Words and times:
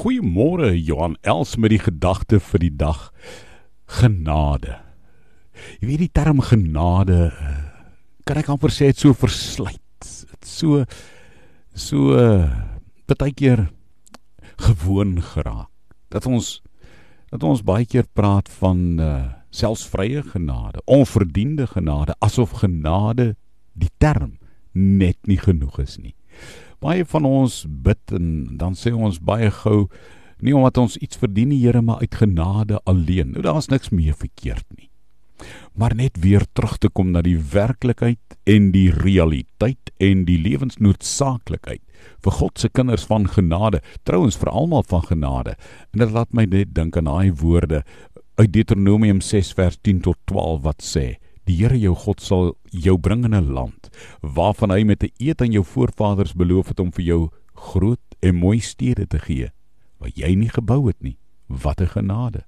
Goeiemôre 0.00 0.70
Johan 0.80 1.18
Els 1.28 1.58
met 1.60 1.74
die 1.74 1.82
gedagte 1.82 2.38
vir 2.40 2.62
die 2.62 2.72
dag 2.72 3.10
genade. 4.00 4.78
Jy 5.76 5.90
weet 5.90 6.00
die 6.06 6.14
term 6.16 6.40
genade 6.40 7.18
eh, 7.28 7.58
kan 8.24 8.40
ek 8.40 8.48
amper 8.48 8.72
sê 8.72 8.88
dit 8.88 9.02
so 9.02 9.12
versluit. 9.12 9.76
Dit 10.00 10.48
so 10.48 10.86
so 11.76 12.16
baie 13.10 13.34
keer 13.36 13.66
gewoon 14.64 15.18
geraak. 15.34 15.68
Dat 16.08 16.24
ons 16.24 16.62
dat 17.28 17.44
ons 17.44 17.60
baie 17.60 17.84
keer 17.84 18.08
praat 18.08 18.48
van 18.56 18.80
uh, 18.98 19.10
selfs 19.52 19.84
vrye 19.92 20.24
genade, 20.32 20.80
onverdiende 20.88 21.68
genade 21.68 22.16
asof 22.24 22.56
genade 22.64 23.34
die 23.76 23.92
term 24.00 24.38
net 24.72 25.20
nie 25.28 25.38
genoeg 25.38 25.76
is 25.84 26.00
nie 26.00 26.16
baie 26.80 27.04
van 27.04 27.26
ons 27.28 27.64
bid 27.68 28.16
en 28.16 28.56
dan 28.60 28.76
sê 28.78 28.92
ons 28.92 29.20
baie 29.20 29.50
gou 29.62 29.88
nie 30.40 30.54
omdat 30.56 30.78
ons 30.80 30.96
iets 31.04 31.20
verdien 31.20 31.52
die 31.52 31.60
Here 31.60 31.82
maar 31.84 32.00
uit 32.00 32.14
genade 32.16 32.80
alleen. 32.88 33.34
Nou 33.34 33.44
daar's 33.44 33.68
niks 33.68 33.92
meer 33.92 34.16
verkeerd 34.16 34.64
nie. 34.76 34.88
Maar 35.76 35.94
net 35.96 36.18
weer 36.20 36.44
terug 36.52 36.78
te 36.78 36.88
kom 36.88 37.12
na 37.12 37.22
die 37.24 37.38
werklikheid 37.52 38.36
en 38.48 38.70
die 38.72 38.88
realiteit 38.92 39.92
en 40.00 40.24
die 40.28 40.38
lewensnoodsaaklikheid 40.40 41.82
vir 42.24 42.36
God 42.36 42.60
se 42.60 42.68
kinders 42.72 43.04
van 43.08 43.28
genade, 43.28 43.80
trouens 44.08 44.36
vir 44.40 44.52
almal 44.52 44.84
van 44.88 45.04
genade. 45.04 45.56
En 45.92 46.04
dit 46.04 46.12
laat 46.12 46.32
my 46.36 46.46
net 46.48 46.74
dink 46.76 46.96
aan 46.96 47.08
daai 47.08 47.32
woorde 47.32 47.82
uit 48.40 48.52
Deuteronomium 48.52 49.20
6 49.20 49.52
vers 49.56 49.76
10 49.84 50.00
tot 50.08 50.16
12 50.32 50.62
wat 50.64 50.84
sê: 50.84 51.06
Die 51.44 51.56
Here 51.56 51.78
jou 51.78 51.94
God 51.94 52.20
sal 52.20 52.56
jou 52.70 52.98
bring 52.98 53.24
in 53.24 53.34
'n 53.34 53.52
land 53.52 53.90
waarvan 54.20 54.70
hy 54.70 54.84
met 54.84 55.02
'n 55.02 55.12
eed 55.18 55.42
aan 55.42 55.52
jou 55.52 55.64
voorvaders 55.64 56.34
beloof 56.34 56.68
het 56.68 56.80
om 56.80 56.92
vir 56.92 57.04
jou 57.04 57.30
groot 57.54 58.00
en 58.20 58.34
mooi 58.34 58.60
stede 58.60 59.06
te 59.06 59.18
gee 59.18 59.50
wat 59.98 60.16
jy 60.16 60.34
nie 60.34 60.48
gebou 60.48 60.86
het 60.86 61.02
nie. 61.02 61.18
Wat 61.46 61.80
'n 61.80 61.86
genade. 61.86 62.44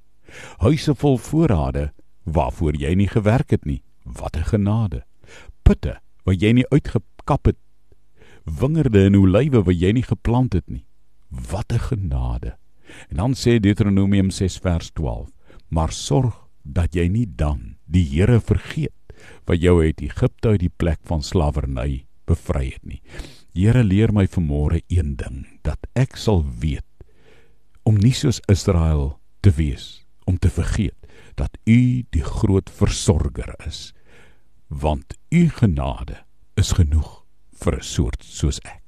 Huise 0.59 0.95
vol 0.95 1.19
voorrade 1.19 1.93
waarvoor 2.25 2.75
jy 2.77 2.95
nie 2.95 3.09
gewerk 3.09 3.51
het 3.51 3.65
nie. 3.65 3.83
Wat 4.05 4.37
'n 4.37 4.45
genade. 4.45 5.05
Putte 5.63 6.01
wat 6.25 6.41
jy 6.41 6.53
nie 6.53 6.69
uitgekap 6.69 7.47
het. 7.47 7.57
Wingerde 8.45 9.07
en 9.07 9.17
olywe 9.17 9.63
wat 9.63 9.81
jy 9.81 9.93
nie 9.93 10.03
geplant 10.03 10.53
het 10.53 10.69
nie. 10.69 10.85
Wat 11.29 11.73
'n 11.73 11.79
genade. 11.79 12.57
En 13.09 13.17
dan 13.17 13.33
sê 13.35 13.61
Deuteronomium 13.61 14.31
6 14.31 14.59
vers 14.59 14.91
12: 14.91 15.31
Maar 15.69 15.93
sorg 15.93 16.49
dat 16.63 16.95
jy 16.95 17.09
nie 17.09 17.27
dan 17.37 17.77
die 17.93 18.05
Here 18.09 18.41
vergeet 18.41 19.15
wat 19.47 19.61
jou 19.63 19.79
uit 19.83 20.01
Egipte 20.03 20.55
uit 20.55 20.65
die 20.65 20.73
plek 20.73 21.01
van 21.09 21.23
slawerny 21.23 22.07
bevry 22.27 22.73
het 22.73 22.85
nie. 22.87 23.01
Here 23.53 23.83
leer 23.85 24.13
my 24.15 24.27
vanmôre 24.31 24.81
een 24.89 25.17
ding 25.21 25.45
dat 25.67 25.79
ek 25.99 26.17
sal 26.17 26.45
weet 26.63 26.87
om 27.85 27.99
nie 27.99 28.15
soos 28.17 28.41
Israel 28.53 29.19
te 29.43 29.53
wees 29.59 30.05
om 30.25 30.39
te 30.39 30.51
vergeet 30.51 30.97
dat 31.35 31.59
u 31.67 32.05
die 32.15 32.25
groot 32.25 32.71
versorger 32.71 33.55
is 33.67 33.91
want 34.69 35.17
u 35.31 35.49
genade 35.49 36.23
is 36.57 36.73
genoeg 36.79 37.25
vir 37.63 37.77
'n 37.77 37.89
soort 37.95 38.25
soos 38.25 38.61
ek 38.65 38.82